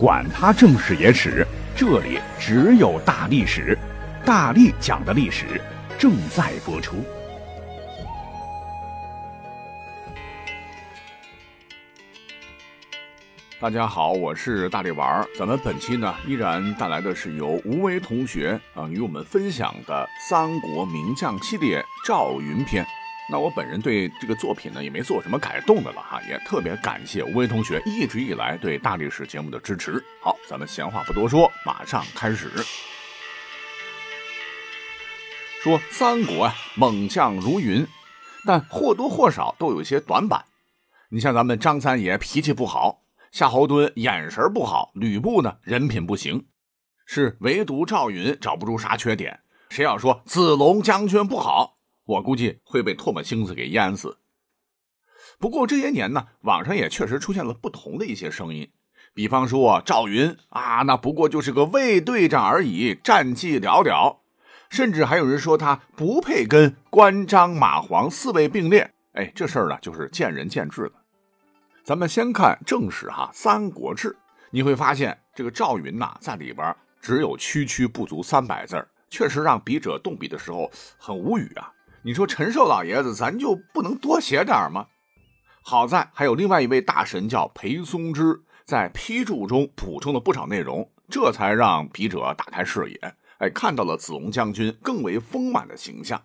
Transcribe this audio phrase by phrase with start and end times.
[0.00, 3.76] 管他正史野史，这里只有大历史，
[4.24, 5.60] 大力讲的历史
[5.98, 7.04] 正在播出。
[13.60, 15.26] 大家好，我是大力丸儿。
[15.38, 22.82] 咱们本期呢，依然带来的是由吴为同学啊与我们分享的《三国名将系列赵云篇》。
[23.30, 30.02] 那我本人对这个作品呢，也没做什么改动的了哈，也特别感谢吴为同学一直以来对大历史节目的支持。
[30.20, 32.50] 好，咱们闲话不多说，马上开始。
[35.62, 37.86] 说三国啊，猛将如云，
[38.44, 40.44] 但或多或少都有一些短板。
[41.10, 46.46] 你像咱们张三爷脾气不好，夏侯惇眼神不好，吕布呢人品不行，
[47.06, 49.38] 是唯独赵云找不出啥缺点。
[49.68, 51.76] 谁要说子龙将军不好？
[52.10, 54.18] 我估计会被唾沫星子给淹死。
[55.38, 58.68] 不过这些年呢，网上也确实出现了不同的一些声音，
[59.14, 64.18] 比方说赵云啊，那不过就是个卫队长而已，战绩寥寥，
[64.68, 68.92] 甚至还有人说他不配跟关张马黄四位并列。
[69.12, 70.92] 哎，这事儿呢，就是见仁见智了。
[71.84, 74.08] 咱们先看正史哈，《三国志》，
[74.50, 81.72] 你会发现这个赵云呐，在里边只有区区不足三百字确实让笔者动笔的时候很无语啊。
[82.02, 84.86] 你说陈寿老爷子，咱就不能多写点吗？
[85.62, 96.22] 好在还有另外一位大神叫裴松之，在批注中补充了不少内容，这才让笔者打开视野，哎，看到了子龙将军更为丰满的形象。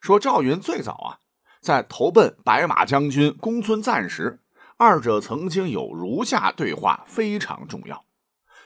[0.00, 1.18] 说赵云最早啊，
[1.60, 4.40] 在投奔白马将军公孙瓒时，
[4.76, 8.04] 二者曾经有如下对话，非常重要。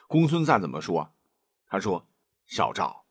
[0.06, 1.14] 公孙瓒怎么说？
[1.66, 2.06] 他说
[2.46, 3.04] ：“小赵。”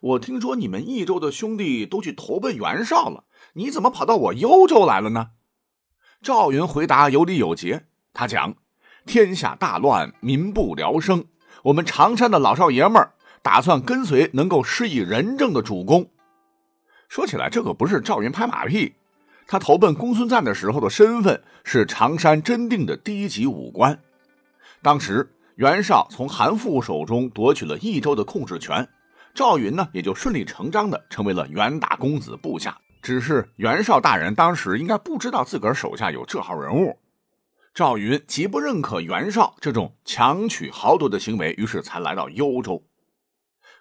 [0.00, 5.30] 我听说你们益州的兄弟都去投奔袁绍了，你怎么跑到我幽州来了呢？
[6.22, 8.54] 赵云回答有理有节，他讲：
[9.06, 11.24] 天下大乱，民不聊生，
[11.64, 16.10] 我们常山的老少爷们儿打算跟随能够施以仁政的主公。
[17.08, 18.94] 说起来，这可不是赵云拍马屁，
[19.46, 23.98] 他投奔公孙瓒的时候的身份是常山真定的低级武官。
[24.82, 28.88] 当时袁绍从韩馥手中夺取了益州的控制权。
[29.34, 32.78] 赵云呢，也就顺理成章的成为了袁大公子部下。
[33.02, 36.98] 只是袁绍大人当时应该不知道自个儿手下有这号人物。
[37.72, 42.84] 赵云极不认可袁绍这种强取豪夺的行为，于是才来到幽州。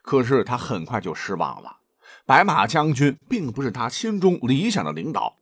[0.02, 1.80] 可是他很快就失望了，
[2.26, 5.40] 白马将军并不是他心中理想的领导。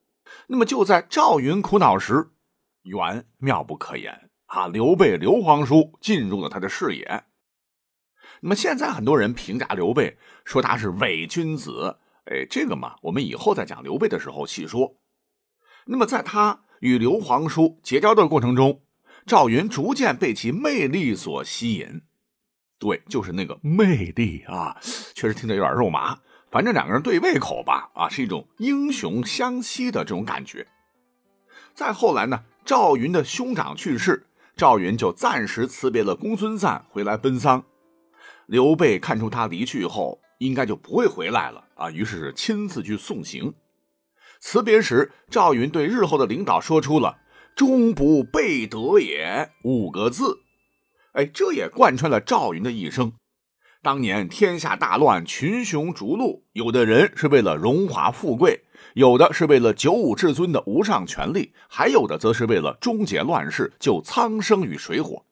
[0.48, 2.32] 那么就在赵云苦恼时，
[2.84, 4.68] 袁妙不可言啊！
[4.68, 7.26] 刘备刘皇叔进入了他的视野。
[8.42, 11.98] 那么现在很多人评价刘备，说他是伪君子。
[12.26, 14.98] 哎，这个嘛，我们以后在讲刘备的时候细说。
[15.86, 18.82] 那么在他与刘皇叔结交的过程中，
[19.26, 22.02] 赵云逐渐被其魅力所吸引。
[22.78, 24.78] 对，就是那个魅力啊，
[25.16, 26.20] 确实听着有点肉麻。
[26.52, 30.68] 反正两个人对胃口吧，啊，是一种英雄相惜的这种感觉。
[31.74, 37.64] 再后来呢，赵云的兄长去世，赵云就暂时辞别了公孙瓒，回来奔丧。
[38.48, 43.54] 刘备看出他离去后应该就不会回来了啊，于是亲自去送行。
[44.40, 47.18] 辞别时，赵云对日后的领导说出了
[47.56, 50.40] “终不背德也”五个字。
[51.14, 53.14] 哎，这也贯穿了赵云的一生。
[53.82, 65.26] 当年天下大乱，群雄逐鹿，有的人是为了荣华富贵，有的是为了九五至尊的无上权力，还有的则是为了终结乱世，救苍生于水火。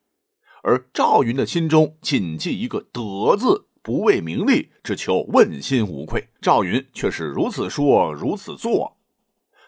[0.68, 6.30] 而赵云的心中谨记一个“德”字，不为名利，只求问心无愧。
[6.42, 8.98] 赵云却是如此说，如此做。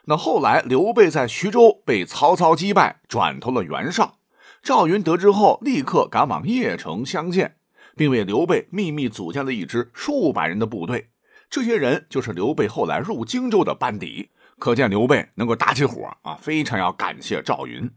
[0.06, 4.18] 那后来，刘备在徐州被曹操击败，转投了袁绍。
[4.64, 7.58] 赵云得知后，立刻赶往邺城相见，
[7.96, 11.10] 并为刘备秘密组建了一支数百人的部队。
[11.48, 14.32] 这些人就是刘备后来入荆州的班底。
[14.58, 17.88] 可见刘备能够打起火啊，非常要感谢赵云。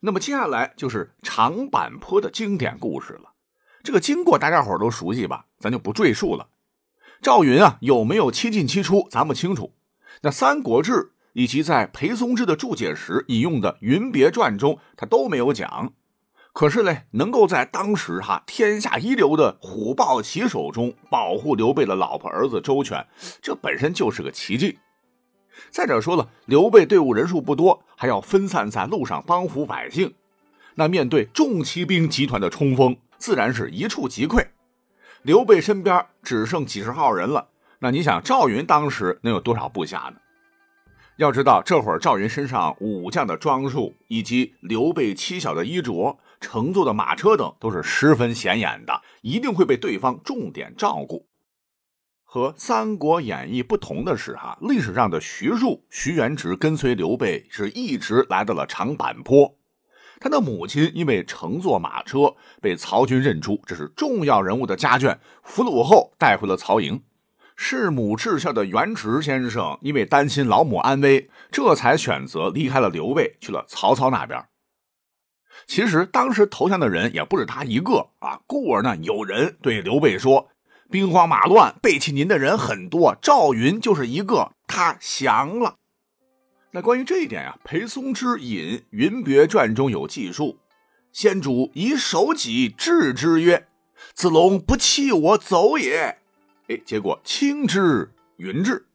[0.00, 3.32] 那么接下来就是长坂坡的经典故事了，
[3.82, 6.48] 这个经过大家伙都熟悉吧，咱就不赘述了。
[7.20, 9.74] 赵云啊有没有七进七出，咱不清楚。
[10.22, 10.92] 那《三国志》
[11.32, 15.92] 以及在裴松之的注解时引用的《云别传》中，他都没有讲。
[16.52, 23.06] 可是嘞，能够在当时哈天下一流的虎豹骑手中保护刘备的老婆儿子周全，
[23.40, 24.78] 这本身就是个奇迹。
[25.70, 30.14] 再者说了，刘备队伍人数不多，还要分散在路上帮扶百姓。
[30.74, 34.46] 那面对重骑兵集团的冲锋，自然是一触即溃。
[35.22, 37.48] 刘备身边只剩几十号人了，
[37.80, 40.20] 那你想赵云当时能有多少部下呢？
[41.16, 51.26] 要知道，这会儿赵云身上武将的装束，以及刘备妻小的衣着、乘坐的马车等，都是十分显眼的，一定会被对方重点照顾。
[52.30, 59.56] 和《三国演义》不同的是，哈，历史上的徐庶、徐元直跟随刘备是一直来到了长坂坡。
[60.20, 67.02] 他的母亲因为乘坐马车被曹军认出这是重要人物的家眷，俘虏后带回了曹营。
[67.56, 74.44] 弑母至孝的元直先生，因为担心老母安危，这才选择离开了刘备，去了曹操那边。
[75.66, 80.50] 其实当时投降的人也不止他一个啊，故而呢，有人对刘备说
[80.90, 85.76] ：“兵荒马乱，背弃您的人很多，赵云就是一个，他降了。”
[86.72, 90.58] 那关于这一点呀，裴松之引《云别传》中有记述
[91.12, 93.68] ：“先主以手戟制之曰
[94.14, 96.18] ：‘子龙不弃我走也。’”
[96.68, 98.86] 哎，结果轻之云至，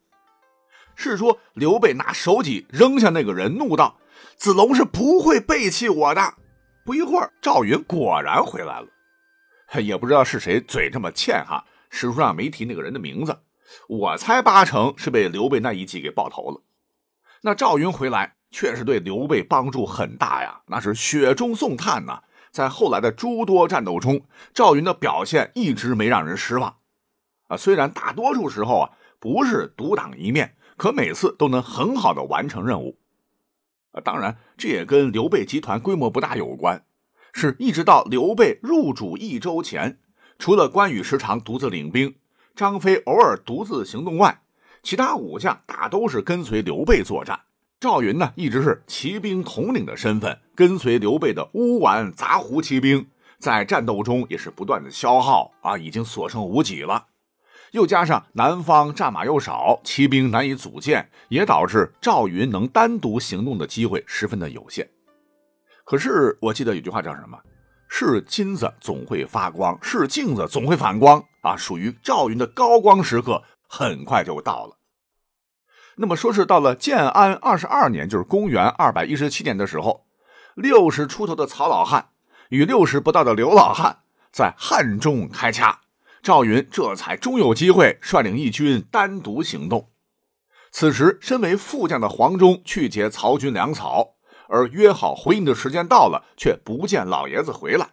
[0.95, 3.97] 是说刘备拿手戟扔下那个人，怒道
[4.37, 6.35] ：“子龙是不会背弃我的。”
[6.85, 8.87] 不一会儿，赵云果然回来了。
[9.81, 13.37] 也不知道是谁嘴这么欠哈，史书上没提那个人的名字。
[13.87, 16.63] 我猜八成是被刘备那一计给爆头了。
[17.41, 22.23] 那赵云回来确实对刘备帮助很大呀，那是雪中送炭呐。
[22.51, 24.25] 在后来的诸多战斗中，
[24.55, 26.77] 赵云的表现一直没让人失望。
[27.47, 28.89] 啊，虽然大多数时候啊
[29.19, 32.97] 不是独当一面，可每次都能很好的完成任务。
[33.91, 36.85] 啊，当然这也跟刘备集团规模不大有关，
[37.33, 39.99] 是一直到刘备入主益州前，
[40.43, 42.13] 除了关羽时常独自领兵，
[42.53, 44.41] 张飞偶尔独自行动外，
[44.81, 47.39] 其他武将大都是跟随刘备作战。
[47.79, 53.07] 赵云呢，一直是骑兵统领的身份，跟随刘备的乌丸杂胡骑兵，
[53.39, 57.05] 在战斗中也是不断的消耗啊，已经所剩无几了。
[57.71, 64.89] 又加上南方战马又少，骑兵难以组建，也导致赵云能单独行动的机会十分的有限。
[65.85, 67.39] 可是我记得有句话叫什么？
[67.87, 71.55] 是金子总会发光，是镜子总会反光啊！
[71.55, 74.77] 属于赵云的高光时刻很快就到了。
[75.97, 80.05] 那么说是到了建安二十二年，就是公元二百一十七年的时候，
[80.55, 82.09] 六十出头的曹老汉
[82.49, 83.99] 与六十不到的刘老汉
[84.31, 85.81] 在汉中开掐。
[86.23, 89.89] 赵云这才终有机会率领义军单独行动。
[90.71, 94.15] 此时，身为副将的黄忠去劫曹军粮草，
[94.47, 97.89] 而约好回营的时间到了，却不见老爷子回来。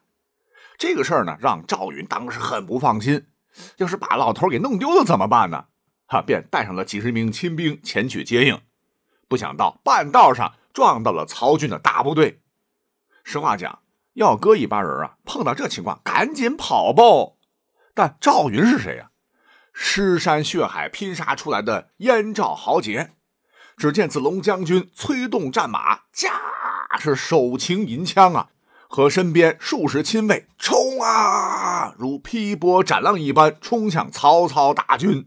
[0.78, 3.26] 这个事儿呢，让赵云当时很不放心。
[3.76, 5.66] 要是把老头给弄丢了怎么办呢？
[6.06, 8.60] 哈，便带上了几十名亲兵前去接应。
[9.28, 12.40] 不想到半道上撞到了曹军的大部队。
[13.22, 13.80] 实话讲，
[14.14, 17.02] 要搁一般人啊，碰到这情况赶紧跑吧。
[17.94, 19.10] 但赵云是谁呀？
[19.72, 23.12] 尸山血海拼杀出来的燕赵豪杰。
[23.80, 26.28] 只见子龙将军催动战马，驾
[26.98, 28.48] 是手擎银枪啊，
[28.86, 35.26] 和身边数十亲卫冲啊，如劈波斩浪一般冲向曹操大军。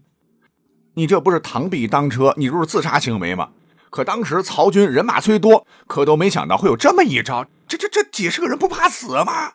[0.93, 3.49] 你这不是螳臂当车，你这是自杀行为吗？
[3.89, 7.47] 可当时曹军人马虽多，可都没想到会有这么一招。
[7.67, 9.53] 这这这几十个人不怕死吗？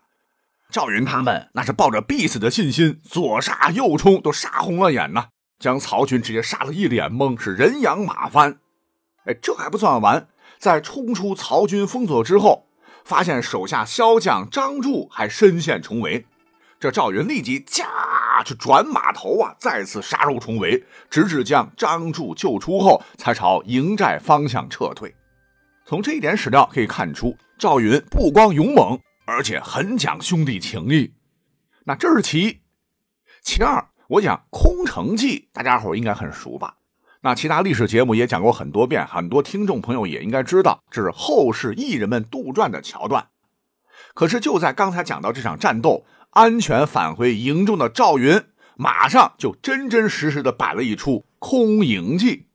[0.72, 5.26] 赵云他们那是抱着必死的信心，左杀右冲，都杀红了眼呐，
[5.60, 8.58] 将曹军直接杀得一脸懵，是人仰马翻。
[9.28, 10.26] 哎，这还不算完，
[10.58, 12.66] 在冲出曹军封锁之后，
[13.04, 16.26] 发现手下骁将张柱还身陷重围，
[16.80, 25.14] 这赵云立即驾就转马头啊，再次杀入重围，直至将张柱救出后，才朝营寨方向撤退。
[25.84, 28.98] 从这一点史料可以看出，赵云不光勇猛。
[29.26, 31.12] 而且很讲兄弟情谊，
[31.84, 32.60] 那这是其一。
[33.42, 36.76] 其二，我讲空城计，大家伙应该很熟吧？
[37.20, 43.28] 那其他历史节目也讲过很多遍，很多听众朋友也应该知道，这是后世艺人们杜撰的桥段。
[44.14, 48.44] 可是就在刚才讲到这场战斗，安全返回营中的赵云，
[48.76, 52.46] 马上就真真实实的摆了一出空营计。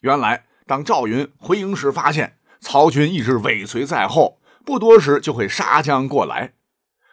[0.00, 4.40] 原来，当赵云回营时，发现曹军一直尾随在后。
[4.62, 6.52] 不多时就会杀将过来。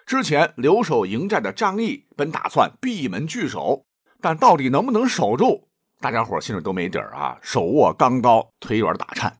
[0.05, 3.85] 之前留守营寨的张毅本打算闭门拒守，
[4.21, 5.66] 但到底能不能守住，
[5.99, 7.37] 大家伙心里都没底儿啊！
[7.41, 9.39] 手握钢刀，腿有点打颤。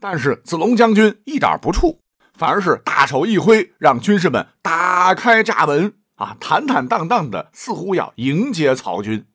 [0.00, 1.98] 但是子龙将军一点不怵，
[2.34, 9.26] 反而是大手一挥，让军士们打开闸门啊，坦坦荡荡的，似乎要迎接曹军。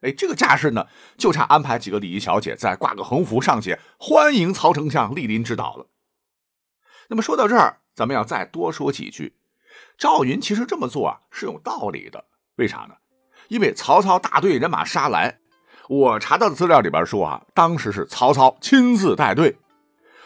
[0.00, 5.86] 哎，这个架势呢，就差安排几个礼仪小姐再挂个横幅，上去“欢迎曹丞相莅临指导”了。
[7.08, 9.36] 那么说到这儿，咱们要再多说几句。
[9.96, 12.24] 赵云其实这么做啊是有道理的，
[12.56, 12.96] 为啥呢？
[13.48, 15.38] 因为曹操大队人马杀来，
[15.88, 19.56] 我查到的资料里边说啊，当时是曹操亲自带队，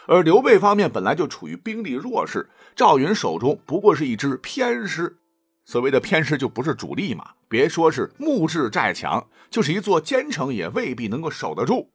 [0.07, 5.17] 而刘备方面本来就处于兵力弱势，赵云手中不过是一支偏师。
[5.65, 11.89] 所谓的偏师就不是主力嘛，别说是木质寨墙，就是一座坚城也未必能够守得住。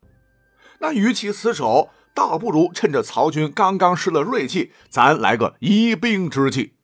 [0.80, 6.77] 那与其死守，倒不如趁着曹军刚刚失了锐气，咱来个疑兵之计。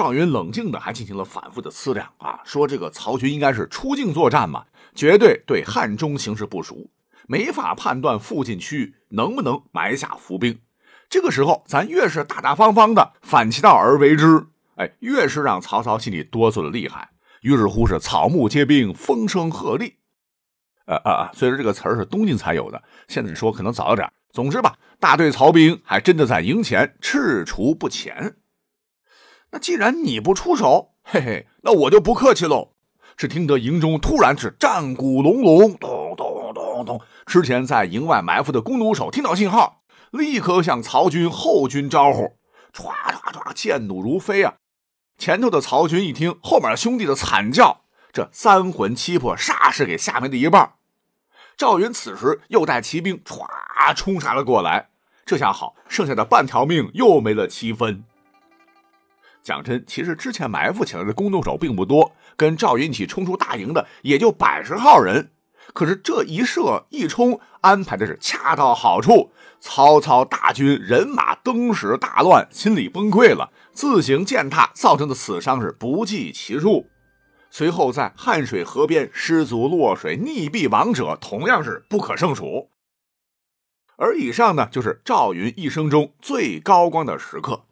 [0.00, 4.64] 赵云冷静的还进行了反复的思量啊，说这个曹军应该是出境作战嘛，
[4.94, 6.88] 绝对对汉中形势不熟，
[7.28, 10.58] 没法判断附近区域能不能埋下伏兵。
[11.10, 14.46] 这个时候，咱越是大大方方的反其道而为之。
[14.76, 17.10] 哎，越是让曹操心里哆嗦的厉害，
[17.42, 19.92] 于是乎是草木皆兵，风声鹤唳。
[20.86, 24.10] 呃啊啊，虽然这个词儿是东晋才有的，现在说可能早了点。
[24.32, 28.36] 总之吧，大队曹兵还真的在营前踟蹰不前。
[29.52, 32.72] 那既然你不出手，嘿嘿，那我就不客气喽。
[33.16, 37.00] 只听得营中突然是战鼓隆隆，咚咚咚咚。
[37.26, 42.36] 之前在营外埋伏的弓弩手听到信号，立刻向曹军后军招呼，
[42.72, 44.54] 唰唰唰，箭弩如飞啊！
[45.18, 50.74] 前头的曹军一听后面兄弟的惨叫，这三魂七魄霎时给吓没了一半。
[51.58, 53.44] 赵云此时又带骑兵唰
[53.94, 54.88] 冲杀了过来，
[55.26, 58.04] 这下好，剩下的半条命又没了七分。
[59.42, 65.30] 讲真，其实之前埋伏起来的弓弩手并不多，跟赵云一起冲出大营的也就百十号人。
[65.72, 69.30] 可是这一射一冲，安排的是恰到好处。
[69.60, 73.52] 曹操大军人马登时大乱，心理崩溃了。
[73.72, 76.86] 自行践踏造成的死伤是不计其数，
[77.50, 82.70] 随后在汉水河边失足落水溺毙亡者同样是不可胜数。
[83.96, 87.64] 而以上呢，就是赵云一生中最高光的时刻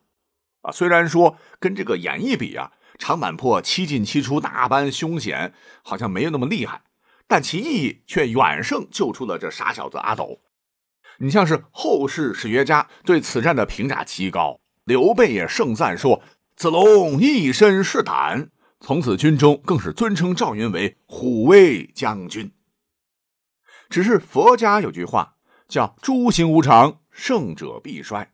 [0.63, 0.73] 啊。
[0.73, 6.83] 虽然说跟这个演义比啊，长坂坡七进七出那般凶险，好像没有那么厉害，
[7.27, 10.41] 但其意义却远胜救出了这傻小子阿斗。
[11.19, 14.61] 你像是后世史学家对此战的评价极高。
[14.85, 16.23] 刘备也盛赞说
[16.57, 18.51] ：“子龙一身是胆。”
[18.81, 22.53] 从此军中更是尊称赵云为虎威将军。
[23.91, 25.35] 只是佛家有句话
[25.67, 28.33] 叫“诸行无常，胜者必衰”。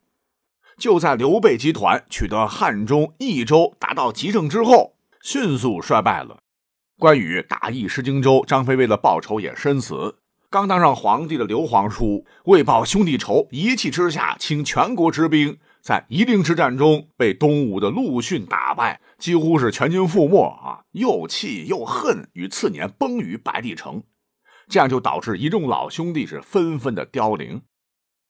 [0.76, 6.38] 就在刘备集团取得汉中益州达到极盛之后，迅速衰败了。
[6.98, 10.16] 关羽大意失荆州，张飞为了报仇也身死。
[10.50, 15.58] 刚当上皇帝的刘皇叔为报兄弟仇，一气之下倾全国之兵。
[15.82, 20.84] 在夷陵之战中被东吴的陆逊打败，几乎是全军覆没啊！
[20.92, 24.02] 又气又恨，于次年崩于白帝城，
[24.66, 27.60] 这样就导致一众老兄弟是纷纷的凋零。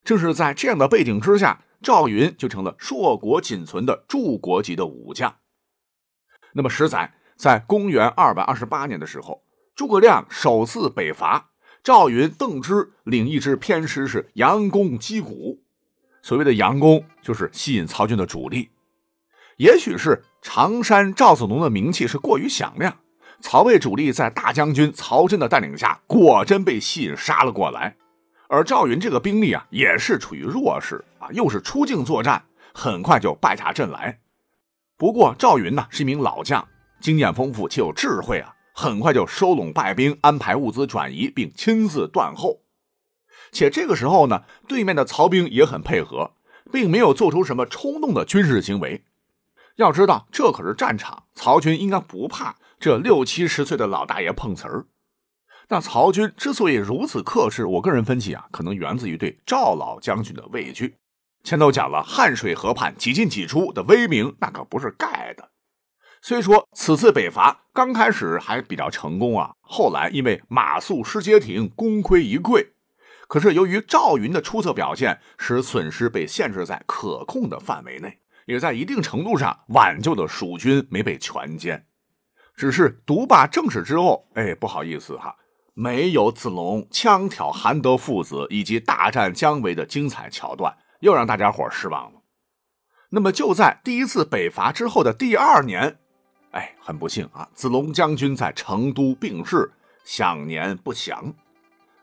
[0.03, 5.37] 正是在这样的背景之下，赵云就成了硕果仅存的柱国级的武将。
[6.55, 9.45] 那么，十载，在公元二百二十八年的时候，
[9.77, 11.51] 诸葛亮首次北伐，
[11.83, 15.63] 赵云、邓芝领一支偏师是佯攻击鼓。
[16.23, 18.71] 所谓的佯攻，就是吸引曹军的主力。
[19.59, 22.97] 也许是常山赵子龙的名气是过于响亮，
[23.41, 27.97] 曹魏主力在大将军曹真的带领下，果真被吸引杀了过来。
[28.49, 34.21] 而赵云这个兵力啊，也是处于弱势啊，又是出境作战，很快就败下阵来。
[34.97, 36.67] 不过赵云呢，是一名老将，
[37.01, 42.61] 经验丰富且有智慧啊，很快就收拢败兵，安排物资转移，并亲自断后。
[43.51, 46.33] 且这个时候呢，对面的曹兵也很配合，
[46.71, 49.05] 并没有做出什么冲动的军事行为。
[49.77, 54.87] 要知道，这可是战场，曹军应该不怕这六七十岁的老大爷碰瓷儿。
[55.69, 60.97] 那曹军之所以如此克制，我个人分析啊，可能源自于对赵老将军的畏惧。
[61.43, 65.51] 前头讲了，汉水河畔几进几出的威名，那可不是盖的。
[66.23, 72.69] 虽说此次北伐刚开始还比较成功啊，后来因为马谡失街亭，功亏一篑。
[73.29, 81.83] 可是由于赵云的出色表现，使损失被限制在可控的范围内，也在一定程度上挽救了蜀军没被全歼。
[82.55, 85.35] 只是独霸正史之后，哎，不好意思哈，
[85.75, 92.21] 没有子龙枪挑韩德父子以及大战姜维的精彩桥段，又让大家伙失望了。
[93.11, 95.99] 那么就在第一次北伐之后的第二年，
[96.53, 99.73] 哎，很不幸啊，子龙将军在成都病逝，
[100.05, 101.35] 享年不详。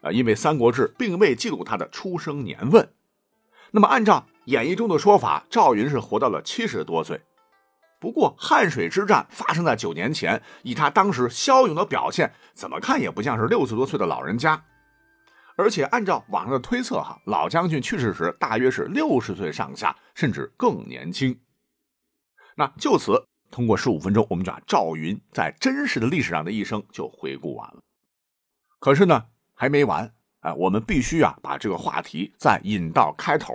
[0.01, 2.91] 呃，因为《三国志》并未记录他的出生年份。
[3.71, 7.21] 那么，按照演义中的说法，赵云是活到了七十多岁。
[8.01, 14.65] 不过，汉水之战发生在九年前，以他当时骁勇的表现，怎么看也不像是六十多岁的老人家。
[15.55, 21.39] 而且，按照网上的推测，哈，老将军去世时大约是六十岁上下，甚至更年轻。
[22.55, 27.81] 那就此，通过十五分钟，我们就把赵云在真实的历史上的一生就回顾完了。
[28.79, 29.25] 可是呢？
[29.53, 30.55] 还没完啊！
[30.55, 33.53] 我们必须啊把这个话题再引到开头。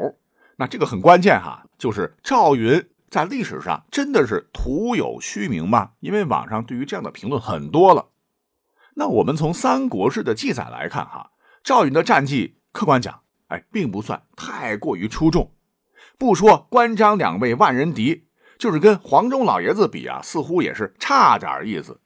[0.56, 5.92] 那这个很关键哈，就是赵云在历史上真的是徒有虚名吗？
[6.00, 8.10] 因为网上对于这样的评论很多了。
[8.96, 11.30] 那我们从《三国志》的记载来看哈，
[11.64, 15.50] 赵云的战绩，客观讲，哎，并不算太过于出众。
[16.18, 18.26] 不说关张两位万人敌，
[18.58, 22.02] 就是跟黄忠老爷子比啊，似乎也是差点意思。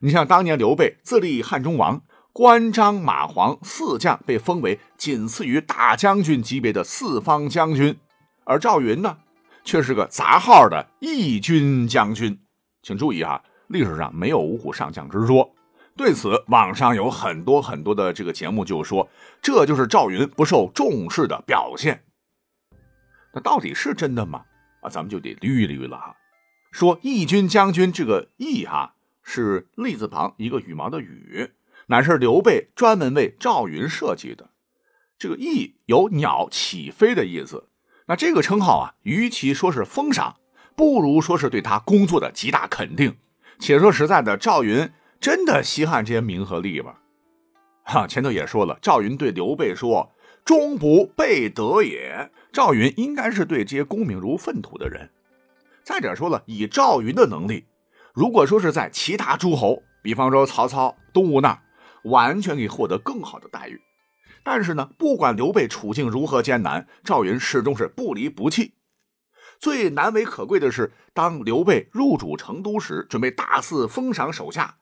[0.00, 2.00] 你像当年刘备自立汉中王，
[2.32, 7.98] 关张马黄四将被封为仅次于大将军级别的四方将军，
[8.44, 9.18] 而赵云呢，
[9.64, 12.38] 却是个杂号的义军将军。
[12.82, 15.54] 请注意哈，历史上没有五虎上将之说。
[15.96, 19.08] 对此，网上有很多很多的这个节目就说，
[19.42, 22.04] 这就是赵云不受重视的表现。
[23.34, 24.44] 那到底是真的吗？
[24.80, 26.16] 啊，咱们就得捋一捋了哈。
[26.72, 31.50] 说义军将军这个义哈是立字旁一个羽毛的羽，
[31.88, 34.50] 乃是刘备专门为赵云设计的。
[35.18, 37.68] 这个义有鸟起飞的意思。
[38.10, 40.34] 那这个称号啊，与其说是封赏，
[40.74, 43.16] 不如说是对他工作的极大肯定。
[43.60, 44.90] 且说实在的，赵云
[45.20, 46.94] 真的稀罕这些名和利吗？
[47.84, 50.10] 哈，前头也说了，赵云对刘备说
[50.44, 55.08] ：“终不备德也。”赵云应该是对这些功名如粪土的人。
[55.84, 57.66] 再者说了，以赵云的能力，
[58.12, 61.62] 如果说是在其他诸侯，比方说曹操、东吴那儿，
[62.02, 63.80] 完全可以获得更好的待遇。
[64.42, 68.74] 但是呢，不管刘备处境如何艰难，赵云始终是不离不弃。
[69.58, 74.76] 最难为可贵的是，当刘备入主成都时，准备大肆封赏手下，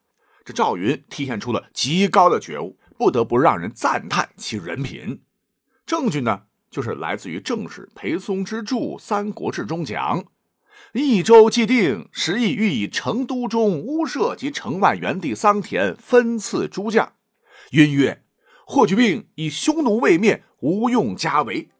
[0.45, 5.23] 这赵云体现出了极高的觉悟，不得不让人赞叹其人品。
[5.85, 6.43] 证据呢？
[6.71, 10.27] 就是来自于正史裴松之著《三国志》中讲，
[10.93, 17.15] 益州既定，时亦欲以成都中屋舍及城外原地桑田分赐诸将。
[17.71, 18.23] 云曰
[18.71, 21.71] ：“霍去病以匈奴未灭，无用家为。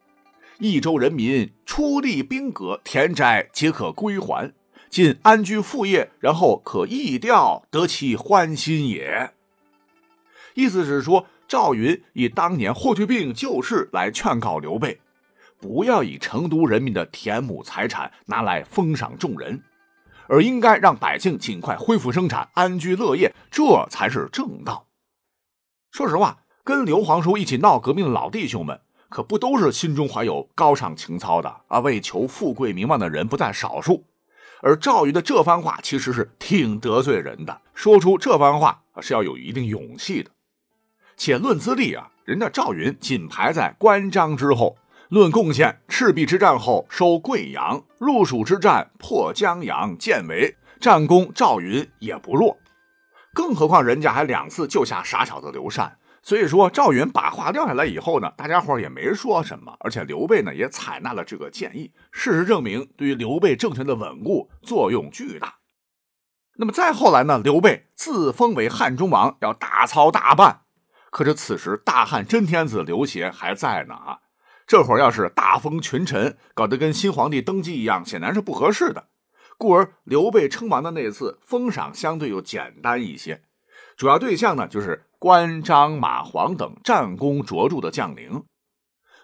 [0.57, 4.51] 益州人民出力兵革，田宅皆可归还，
[4.89, 9.33] 尽安居副业，然后可易调，得其欢心也。”
[10.55, 11.27] 意思是说。
[11.47, 15.01] 赵云以当年霍去病旧事来劝告刘备，
[15.59, 19.63] 不要以成都人民的田亩财产拿来封赏众人，
[20.27, 24.85] 而应该让百姓尽快恢复生产，安居乐业，这才是正道。
[25.89, 26.37] 说实话，
[26.69, 28.79] 跟刘皇叔一起闹革命的老弟兄们，
[29.09, 31.79] 可不都是心中怀有高尚情操的啊？
[31.79, 34.05] 为求富贵名望的人不在少数。
[34.61, 40.29] 而赵云的这番话其实是挺得罪人的，说出这番话是要有一定勇气的。
[41.17, 44.75] 且论资历啊，人家赵云仅排在关张之后；
[45.09, 52.59] 论贡献，赤壁之战后收贵阳，入蜀之战破江阳、建维，战功赵云也不弱。
[53.33, 61.91] 更何况人家还两次救下傻小子刘禅，所以说赵云把话撂下来以后呢，大家伙也没说什么，而且刘备呢也采纳了这个建议。
[62.11, 65.55] 事实证明，对于刘备政权的稳固作用巨大。
[66.57, 70.61] 那么再后来呢，刘备自封为汉中王，要大操大办。
[71.09, 74.19] 可是此时大汉真天子刘协还在呢啊！
[74.67, 79.07] 这会儿要是大封群臣，搞得跟新皇帝登基一样，显然是不合适的。
[79.57, 83.41] 故而刘备称王的那次封赏相对又简单一些，
[83.99, 88.45] 主要对象呢就是关张马黄等战功卓著的将领。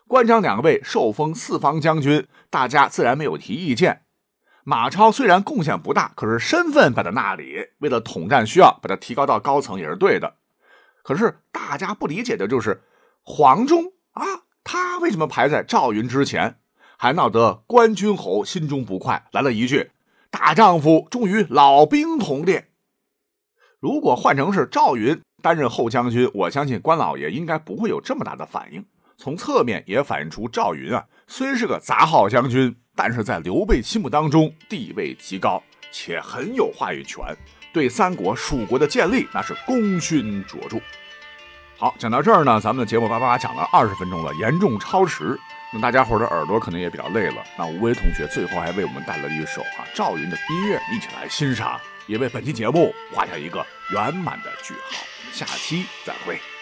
[0.05, 4.01] 关张两位受封四方将军，大家自然没有提意见。
[4.65, 10.35] 马超虽然贡献不大，可是身份摆在那里，为了统战需要，把他提高到高层也是对的。
[11.03, 12.83] 可是大家不理解的就是
[13.21, 14.25] 黄忠啊，
[14.65, 16.59] 他为什么排在赵云之前？
[16.97, 19.91] 还闹得关君侯心中不快，来了一句
[20.29, 22.71] ：“大丈夫终于老兵同列。”
[23.86, 28.84] 如果换成是赵云担任后将军，我相信关老爷应该不会有这么大的反应。
[29.15, 37.24] 从侧面也反映出赵云啊，虽是个杂号将军，但是在刘备心目当中地位极高，且很有话语权。
[37.71, 40.80] 对三国蜀国的建立，那是功勋卓著。
[41.78, 45.38] 好，讲到这儿呢，咱们的节目叭叭叭讲了二十分钟了，严重超时。
[45.71, 47.36] 那大家伙的耳朵可能也比较累了。
[47.56, 55.05] 那吴威同学最后还为我们带来了一首啊赵云的音乐，一起来欣赏，也为本期节目画下一个圆满的句号。
[55.31, 56.54] 下期再会。